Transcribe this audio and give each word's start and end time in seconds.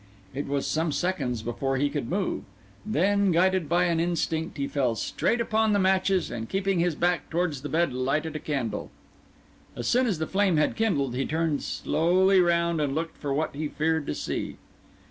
It 0.33 0.47
was 0.47 0.65
some 0.65 0.91
seconds 0.91 1.43
before 1.43 1.77
he 1.77 1.87
could 1.91 2.09
move. 2.09 2.41
Then, 2.83 3.31
guided 3.31 3.69
by 3.69 3.83
an 3.83 3.99
instinct, 3.99 4.57
he 4.57 4.67
fell 4.67 4.95
straight 4.95 5.39
upon 5.39 5.73
the 5.73 5.77
matches, 5.77 6.31
and 6.31 6.49
keeping 6.49 6.79
his 6.79 6.95
back 6.95 7.29
towards 7.29 7.61
the 7.61 7.69
bed 7.69 7.93
lighted 7.93 8.35
a 8.35 8.39
candle. 8.39 8.89
As 9.75 9.87
soon 9.87 10.07
as 10.07 10.17
the 10.17 10.25
flame 10.25 10.57
had 10.57 10.75
kindled, 10.75 11.13
he 11.15 11.27
turned 11.27 11.61
slowly 11.61 12.39
round 12.39 12.81
and 12.81 12.95
looked 12.95 13.17
for 13.17 13.31
what 13.31 13.53
he 13.53 13.67
feared 13.67 14.07
to 14.07 14.15
see. 14.15 14.57